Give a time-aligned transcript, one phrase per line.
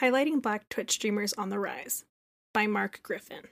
[0.00, 2.04] Highlighting Black Twitch Streamers on the Rise
[2.54, 3.48] by Mark Griffin.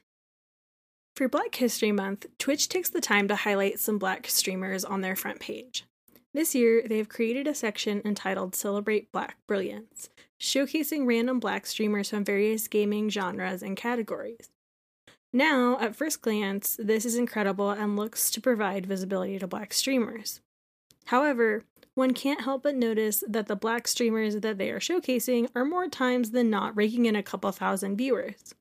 [1.17, 5.17] For Black History Month, Twitch takes the time to highlight some Black streamers on their
[5.17, 5.87] front page.
[6.33, 10.09] This year, they have created a section entitled Celebrate Black Brilliance,
[10.41, 14.51] showcasing random Black streamers from various gaming genres and categories.
[15.33, 20.41] Now, at first glance, this is incredible and looks to provide visibility to Black streamers.
[21.07, 25.65] However, one can't help but notice that the Black streamers that they are showcasing are
[25.65, 28.55] more times than not raking in a couple thousand viewers.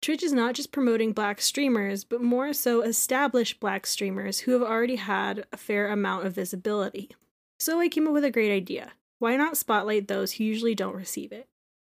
[0.00, 4.62] Twitch is not just promoting black streamers, but more so established black streamers who have
[4.62, 7.10] already had a fair amount of visibility.
[7.58, 8.92] So I came up with a great idea.
[9.18, 11.48] Why not spotlight those who usually don't receive it?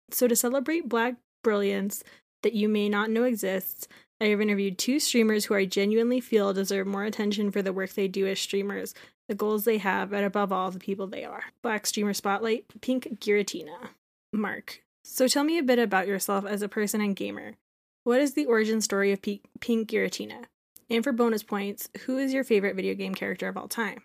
[0.10, 2.04] So, to celebrate black brilliance
[2.42, 3.88] that you may not know exists,
[4.22, 7.94] I have interviewed two streamers who I genuinely feel deserve more attention for the work
[7.94, 8.94] they do as streamers,
[9.28, 11.46] the goals they have, and above all, the people they are.
[11.64, 13.90] Black Streamer Spotlight, Pink Giratina.
[14.32, 14.84] Mark.
[15.04, 17.54] So tell me a bit about yourself as a person and gamer.
[18.04, 20.44] What is the origin story of P- Pink Giratina?
[20.88, 24.04] And for bonus points, who is your favorite video game character of all time?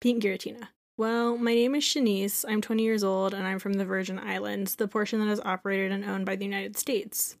[0.00, 0.66] Pink Giratina.
[0.96, 2.44] Well, my name is Shanice.
[2.48, 5.92] I'm 20 years old and I'm from the Virgin Islands, the portion that is operated
[5.92, 7.36] and owned by the United States.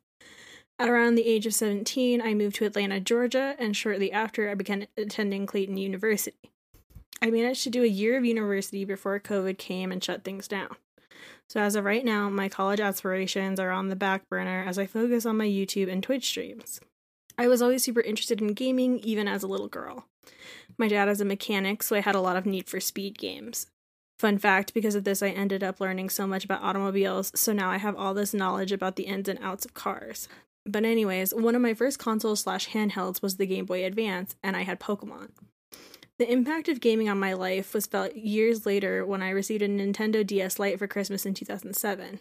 [0.80, 4.54] At around the age of 17, I moved to Atlanta, Georgia, and shortly after, I
[4.54, 6.50] began attending Clayton University.
[7.20, 10.76] I managed to do a year of university before COVID came and shut things down.
[11.50, 14.86] So, as of right now, my college aspirations are on the back burner as I
[14.86, 16.80] focus on my YouTube and Twitch streams.
[17.36, 20.06] I was always super interested in gaming, even as a little girl.
[20.78, 23.66] My dad is a mechanic, so I had a lot of need for speed games.
[24.18, 27.68] Fun fact because of this, I ended up learning so much about automobiles, so now
[27.68, 30.26] I have all this knowledge about the ins and outs of cars.
[30.70, 34.56] But, anyways, one of my first consoles slash handhelds was the Game Boy Advance, and
[34.56, 35.30] I had Pokemon.
[36.18, 39.68] The impact of gaming on my life was felt years later when I received a
[39.68, 42.20] Nintendo DS Lite for Christmas in 2007.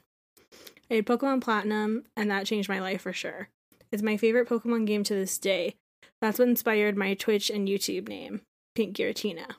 [0.90, 3.50] I had Pokemon Platinum, and that changed my life for sure.
[3.92, 5.76] It's my favorite Pokemon game to this day.
[6.22, 8.42] That's what inspired my Twitch and YouTube name,
[8.74, 9.56] Pink Giratina.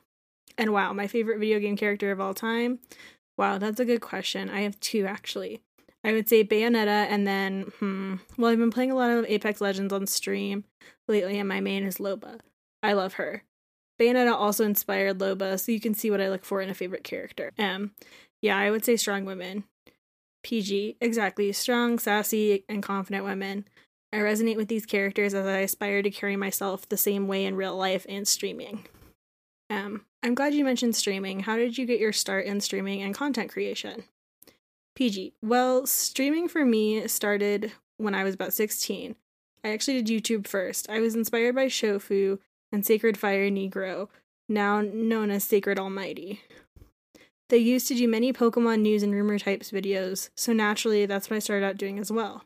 [0.57, 2.79] And wow, my favorite video game character of all time?
[3.37, 4.49] Wow, that's a good question.
[4.49, 5.61] I have two actually.
[6.03, 9.61] I would say Bayonetta, and then, hmm, well, I've been playing a lot of Apex
[9.61, 10.63] Legends on stream
[11.07, 12.39] lately, and my main is Loba.
[12.81, 13.43] I love her.
[13.99, 17.03] Bayonetta also inspired Loba, so you can see what I look for in a favorite
[17.03, 17.51] character.
[17.57, 17.91] M.
[18.41, 19.65] Yeah, I would say strong women.
[20.43, 20.97] PG.
[20.99, 21.51] Exactly.
[21.51, 23.67] Strong, sassy, and confident women.
[24.11, 27.55] I resonate with these characters as I aspire to carry myself the same way in
[27.55, 28.87] real life and streaming.
[29.69, 30.05] M.
[30.23, 31.41] I'm glad you mentioned streaming.
[31.41, 34.03] How did you get your start in streaming and content creation?
[34.95, 35.33] PG.
[35.41, 39.15] Well, streaming for me started when I was about 16.
[39.63, 40.89] I actually did YouTube first.
[40.89, 42.39] I was inspired by Shofu
[42.71, 44.09] and Sacred Fire Negro,
[44.49, 46.41] now known as Sacred Almighty.
[47.49, 51.35] They used to do many Pokemon news and rumor types videos, so naturally that's what
[51.35, 52.45] I started out doing as well.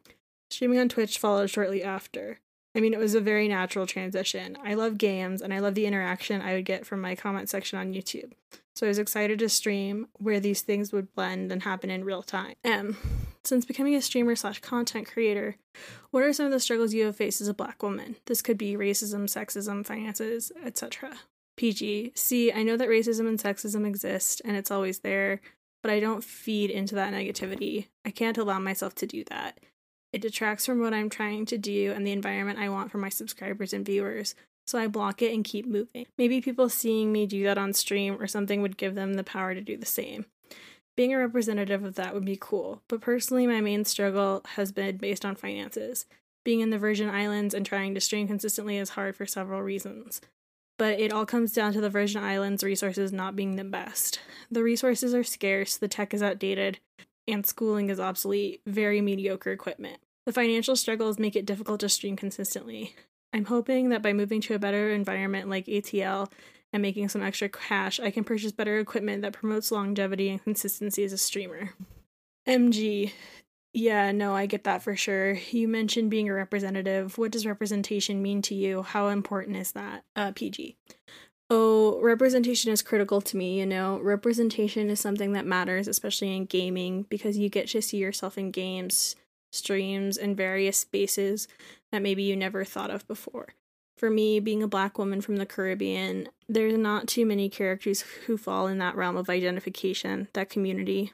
[0.50, 2.40] Streaming on Twitch followed shortly after.
[2.76, 4.58] I mean, it was a very natural transition.
[4.64, 7.80] I love games and I love the interaction I would get from my comment section
[7.80, 8.34] on YouTube.
[8.76, 12.22] So I was excited to stream where these things would blend and happen in real
[12.22, 12.56] time.
[12.66, 12.98] M.
[13.46, 15.56] Since becoming a streamer slash content creator,
[16.12, 18.18] what are some of the struggles you have faced as a black woman?
[18.26, 21.20] This could be racism, sexism, finances, etc.
[21.56, 22.12] PG.
[22.16, 25.40] See, I know that racism and sexism exist and it's always there,
[25.82, 27.88] but I don't feed into that negativity.
[28.04, 29.60] I can't allow myself to do that.
[30.16, 33.10] It detracts from what I'm trying to do and the environment I want for my
[33.10, 34.34] subscribers and viewers,
[34.66, 36.06] so I block it and keep moving.
[36.18, 39.54] Maybe people seeing me do that on stream or something would give them the power
[39.54, 40.26] to do the same.
[40.96, 44.96] Being a representative of that would be cool, but personally, my main struggle has been
[44.96, 46.06] based on finances.
[46.46, 50.22] Being in the Virgin Islands and trying to stream consistently is hard for several reasons.
[50.80, 54.22] But it all comes down to the Virgin Islands resources not being the best.
[54.50, 56.80] The resources are scarce, the tech is outdated,
[57.28, 59.98] and schooling is obsolete, very mediocre equipment.
[60.26, 62.96] The financial struggles make it difficult to stream consistently.
[63.34, 66.32] I'm hoping that by moving to a better environment like ATL
[66.74, 71.04] and making some extra cash, I can purchase better equipment that promotes longevity and consistency
[71.04, 71.74] as a streamer.
[72.48, 73.12] MG.
[73.74, 75.34] Yeah, no, I get that for sure.
[75.34, 77.18] You mentioned being a representative.
[77.18, 78.84] What does representation mean to you?
[78.84, 80.06] How important is that?
[80.16, 80.78] Uh, PG.
[81.50, 84.00] Oh, representation is critical to me, you know.
[84.00, 88.50] Representation is something that matters, especially in gaming, because you get to see yourself in
[88.50, 89.16] games,
[89.56, 91.48] streams, and various spaces
[91.92, 93.50] that maybe you never thought of before.
[93.98, 98.38] For me, being a black woman from the Caribbean, there's not too many characters who
[98.38, 101.14] fall in that realm of identification, that community.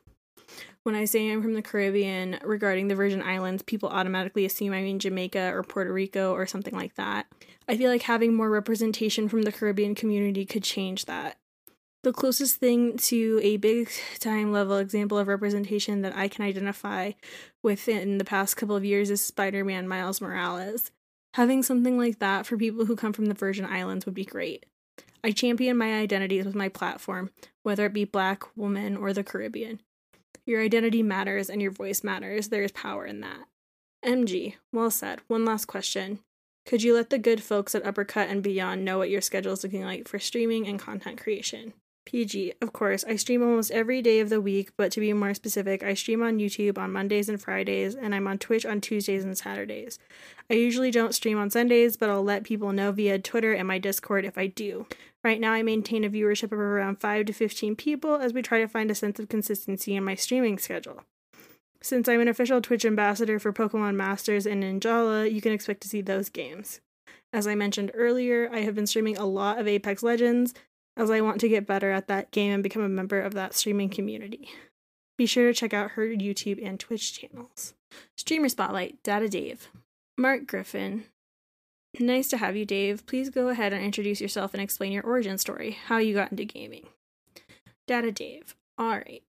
[0.84, 4.82] When I say I'm from the Caribbean regarding the Virgin Islands, people automatically assume I
[4.82, 7.28] mean Jamaica or Puerto Rico or something like that.
[7.68, 11.38] I feel like having more representation from the Caribbean community could change that.
[12.04, 17.12] The closest thing to a big time level example of representation that I can identify
[17.62, 20.90] within the past couple of years is Spider Man Miles Morales.
[21.36, 24.66] Having something like that for people who come from the Virgin Islands would be great.
[25.24, 27.30] I champion my identities with my platform,
[27.62, 29.80] whether it be black, woman, or the Caribbean.
[30.44, 32.48] Your identity matters and your voice matters.
[32.48, 33.46] There is power in that.
[34.04, 35.22] MG, well said.
[35.28, 36.18] One last question.
[36.66, 39.64] Could you let the good folks at Uppercut and beyond know what your schedule is
[39.64, 41.74] looking like for streaming and content creation?
[42.06, 43.04] PG, of course.
[43.08, 46.24] I stream almost every day of the week, but to be more specific, I stream
[46.24, 50.00] on YouTube on Mondays and Fridays, and I'm on Twitch on Tuesdays and Saturdays.
[50.50, 53.78] I usually don't stream on Sundays, but I'll let people know via Twitter and my
[53.78, 54.88] Discord if I do.
[55.24, 58.60] Right now, I maintain a viewership of around 5 to 15 people as we try
[58.60, 61.04] to find a sense of consistency in my streaming schedule.
[61.84, 65.90] Since I'm an official Twitch ambassador for Pokemon Masters and Ninjala, you can expect to
[65.90, 66.80] see those games.
[67.34, 70.54] As I mentioned earlier, I have been streaming a lot of Apex Legends,
[71.02, 73.56] as I want to get better at that game and become a member of that
[73.56, 74.50] streaming community.
[75.18, 77.74] Be sure to check out her YouTube and Twitch channels.
[78.16, 79.70] Streamer Spotlight, Data Dave.
[80.18, 81.06] Mark Griffin.
[82.00, 83.06] Nice to have you, Dave.
[83.08, 86.46] Please go ahead and introduce yourself and explain your origin story, how you got into
[86.46, 86.86] gaming.
[87.88, 88.56] Data Dave.
[88.80, 89.24] Alright.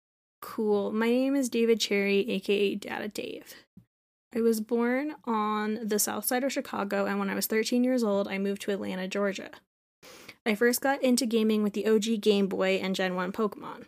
[0.41, 0.91] Cool.
[0.91, 3.55] My name is David Cherry, aka Data Dave.
[4.35, 8.03] I was born on the south side of Chicago, and when I was 13 years
[8.03, 9.51] old, I moved to Atlanta, Georgia.
[10.49, 13.85] I first got into gaming with the OG Game Boy and Gen 1 Pokemon.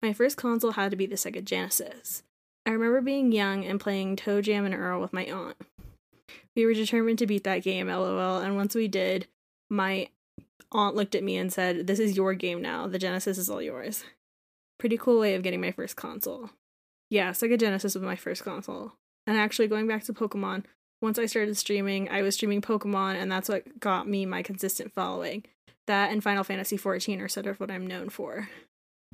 [0.00, 2.22] My first console had to be the Sega Genesis.
[2.64, 5.56] I remember being young and playing ToeJam and Earl with my aunt.
[6.54, 9.26] We were determined to beat that game, lol, and once we did,
[9.68, 10.06] my
[10.70, 12.86] aunt looked at me and said, This is your game now.
[12.86, 14.04] The Genesis is all yours.
[14.78, 16.50] Pretty cool way of getting my first console.
[17.10, 18.92] Yeah, Sega Genesis was my first console.
[19.26, 20.62] And actually, going back to Pokemon,
[21.00, 24.92] once I started streaming, I was streaming Pokemon, and that's what got me my consistent
[24.92, 25.44] following.
[25.86, 28.48] That and Final Fantasy XIV are sort of what I'm known for.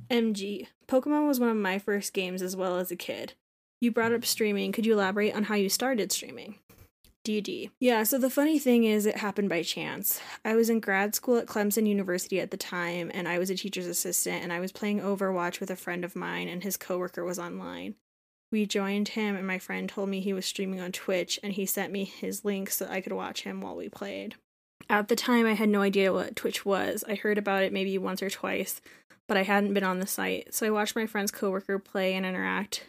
[0.09, 0.67] MG.
[0.87, 3.33] Pokemon was one of my first games as well as a kid.
[3.81, 4.71] You brought up streaming.
[4.71, 6.55] Could you elaborate on how you started streaming?
[7.25, 7.69] DD.
[7.79, 10.21] Yeah, so the funny thing is, it happened by chance.
[10.43, 13.55] I was in grad school at Clemson University at the time, and I was a
[13.55, 17.23] teacher's assistant, and I was playing Overwatch with a friend of mine, and his coworker
[17.23, 17.95] was online.
[18.51, 21.65] We joined him, and my friend told me he was streaming on Twitch, and he
[21.65, 24.35] sent me his link so I could watch him while we played.
[24.89, 27.03] At the time, I had no idea what Twitch was.
[27.07, 28.81] I heard about it maybe once or twice,
[29.27, 30.53] but I hadn't been on the site.
[30.53, 32.87] So I watched my friend's coworker play and interact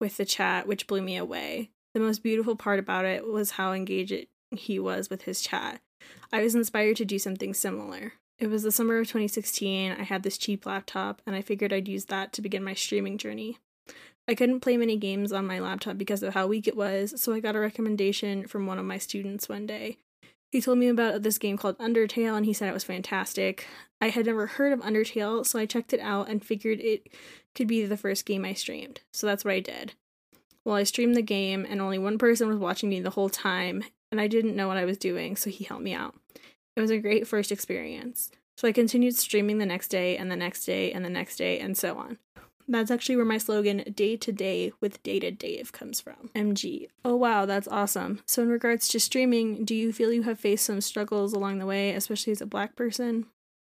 [0.00, 1.70] with the chat, which blew me away.
[1.92, 5.80] The most beautiful part about it was how engaged he was with his chat.
[6.32, 8.14] I was inspired to do something similar.
[8.38, 9.92] It was the summer of 2016.
[9.92, 13.18] I had this cheap laptop, and I figured I'd use that to begin my streaming
[13.18, 13.58] journey.
[14.28, 17.32] I couldn't play many games on my laptop because of how weak it was, so
[17.32, 19.98] I got a recommendation from one of my students one day.
[20.56, 23.66] He told me about this game called Undertale and he said it was fantastic.
[24.00, 27.08] I had never heard of Undertale, so I checked it out and figured it
[27.54, 29.02] could be the first game I streamed.
[29.12, 29.92] So that's what I did.
[30.64, 33.84] Well, I streamed the game and only one person was watching me the whole time,
[34.10, 36.14] and I didn't know what I was doing, so he helped me out.
[36.74, 38.30] It was a great first experience.
[38.56, 41.60] So I continued streaming the next day and the next day and the next day
[41.60, 42.16] and so on.
[42.68, 46.30] That's actually where my slogan, day to day with Data Dave, comes from.
[46.34, 46.88] MG.
[47.04, 48.20] Oh wow, that's awesome.
[48.26, 51.66] So, in regards to streaming, do you feel you have faced some struggles along the
[51.66, 53.26] way, especially as a black person?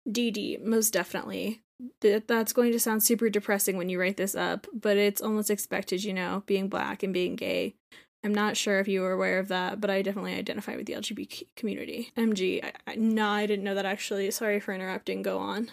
[0.10, 1.62] DD, most definitely.
[2.02, 6.04] That's going to sound super depressing when you write this up, but it's almost expected,
[6.04, 7.76] you know, being black and being gay.
[8.24, 10.94] I'm not sure if you were aware of that, but I definitely identify with the
[10.94, 12.12] LGBT community.
[12.16, 14.30] MG, I, I, no, I didn't know that actually.
[14.30, 15.24] Sorry for interrupting.
[15.24, 15.72] Go on.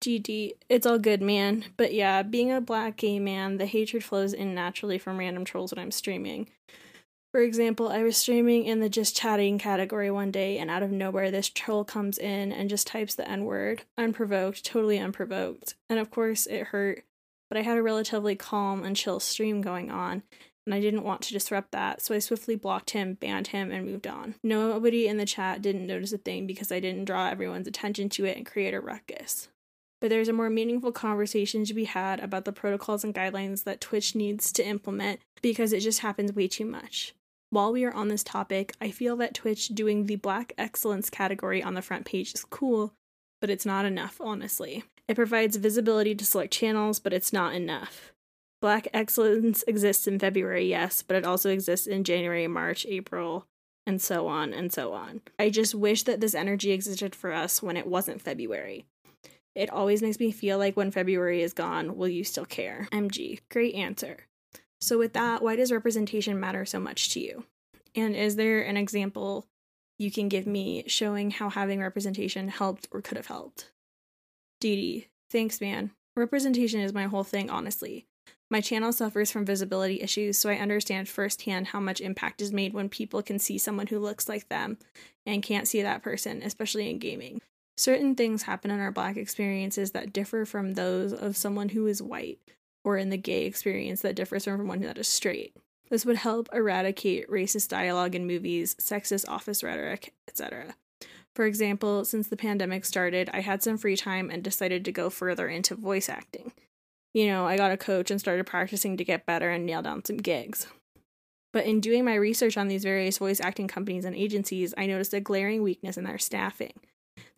[0.00, 1.66] GD, it's all good, man.
[1.76, 5.72] But yeah, being a black gay man, the hatred flows in naturally from random trolls
[5.72, 6.48] when I'm streaming.
[7.32, 10.90] For example, I was streaming in the just chatting category one day, and out of
[10.90, 15.76] nowhere, this troll comes in and just types the N word, unprovoked, totally unprovoked.
[15.88, 17.04] And of course, it hurt,
[17.48, 20.24] but I had a relatively calm and chill stream going on,
[20.66, 23.86] and I didn't want to disrupt that, so I swiftly blocked him, banned him, and
[23.86, 24.34] moved on.
[24.42, 28.24] Nobody in the chat didn't notice a thing because I didn't draw everyone's attention to
[28.24, 29.50] it and create a ruckus
[30.00, 33.80] but there's a more meaningful conversation to be had about the protocols and guidelines that
[33.80, 37.14] Twitch needs to implement because it just happens way too much.
[37.50, 41.62] While we are on this topic, I feel that Twitch doing the Black Excellence category
[41.62, 42.92] on the front page is cool,
[43.40, 44.84] but it's not enough, honestly.
[45.08, 48.12] It provides visibility to select channels, but it's not enough.
[48.60, 53.46] Black Excellence exists in February, yes, but it also exists in January, March, April,
[53.86, 55.22] and so on and so on.
[55.38, 58.84] I just wish that this energy existed for us when it wasn't February.
[59.54, 62.88] It always makes me feel like when February is gone, will you still care?
[62.92, 64.26] MG, great answer.
[64.80, 67.44] So, with that, why does representation matter so much to you?
[67.94, 69.46] And is there an example
[69.98, 73.70] you can give me showing how having representation helped or could have helped?
[74.60, 75.90] Dee, thanks, man.
[76.16, 78.06] Representation is my whole thing, honestly.
[78.50, 82.72] My channel suffers from visibility issues, so I understand firsthand how much impact is made
[82.72, 84.78] when people can see someone who looks like them
[85.24, 87.40] and can't see that person, especially in gaming.
[87.80, 92.02] Certain things happen in our black experiences that differ from those of someone who is
[92.02, 92.38] white,
[92.84, 95.56] or in the gay experience that differs from one that is straight.
[95.88, 100.74] This would help eradicate racist dialogue in movies, sexist office rhetoric, etc.
[101.34, 105.08] For example, since the pandemic started, I had some free time and decided to go
[105.08, 106.52] further into voice acting
[107.12, 110.04] you know, I got a coach and started practicing to get better and nail down
[110.04, 110.66] some gigs.
[111.52, 115.12] But in doing my research on these various voice acting companies and agencies, I noticed
[115.14, 116.74] a glaring weakness in their staffing.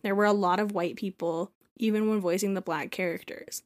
[0.03, 3.63] There were a lot of white people, even when voicing the black characters.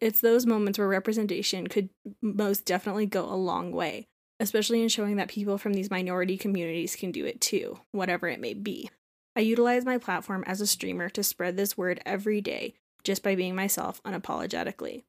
[0.00, 1.90] It's those moments where representation could
[2.22, 4.06] most definitely go a long way,
[4.38, 8.40] especially in showing that people from these minority communities can do it too, whatever it
[8.40, 8.90] may be.
[9.36, 12.74] I utilize my platform as a streamer to spread this word every day
[13.04, 15.04] just by being myself unapologetically.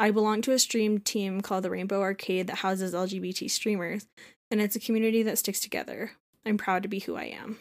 [0.00, 4.06] I belong to a stream team called the Rainbow Arcade that houses LGBT streamers,
[4.50, 6.12] and it's a community that sticks together.
[6.46, 7.58] I'm proud to be who I am.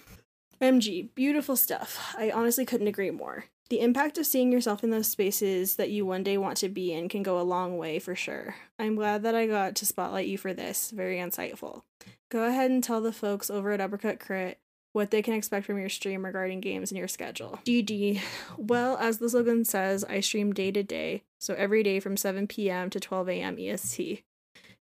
[0.62, 2.16] MG, beautiful stuff.
[2.18, 3.46] I honestly couldn't agree more.
[3.70, 6.94] The impact of seeing yourself in those spaces that you one day want to be
[6.94, 8.56] in can go a long way for sure.
[8.80, 10.90] I'm glad that I got to spotlight you for this.
[10.92, 11.82] Very insightful.
[12.30, 14.60] Go ahead and tell the folks over at Uppercut Crit
[14.94, 17.60] what they can expect from your stream regarding games and your schedule.
[17.66, 18.22] DD.
[18.58, 22.48] Well, as the slogan says, I stream day to day, so every day from 7
[22.48, 22.90] p.m.
[22.90, 23.58] to 12 a.m.
[23.60, 24.24] EST.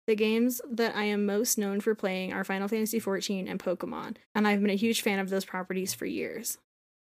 [0.07, 4.17] The games that I am most known for playing are Final Fantasy XIV and Pokemon,
[4.37, 6.59] and I've been a huge fan of those properties for years.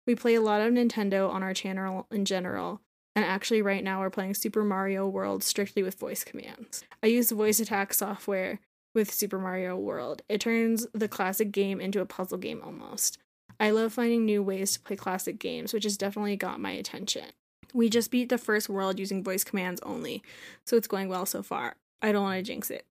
[0.07, 2.81] We play a lot of Nintendo on our channel in general,
[3.17, 6.85] and actually, right now, we're playing Super Mario World strictly with voice commands.
[7.03, 8.61] I use voice attack software
[8.95, 10.23] with Super Mario World.
[10.29, 13.19] It turns the classic game into a puzzle game almost.
[13.59, 17.27] I love finding new ways to play classic games, which has definitely got my attention.
[17.75, 20.23] We just beat the first world using voice commands only,
[20.65, 21.75] so it's going well so far.
[22.01, 22.87] I don't want to jinx it.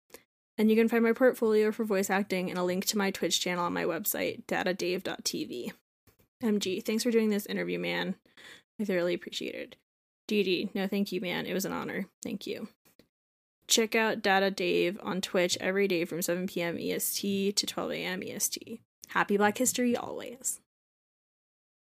[0.58, 3.40] And you can find my portfolio for voice acting and a link to my Twitch
[3.40, 5.72] channel on my website, datadave.tv.
[6.42, 8.16] MG, thanks for doing this interview, man.
[8.80, 9.76] I thoroughly appreciate it.
[10.28, 11.46] DD, no thank you, man.
[11.46, 12.06] It was an honor.
[12.22, 12.68] Thank you.
[13.68, 16.76] Check out Data Dave on Twitch every day from 7 p.m.
[16.78, 18.22] EST to 12 a.m.
[18.22, 18.80] EST.
[19.08, 20.60] Happy Black History always.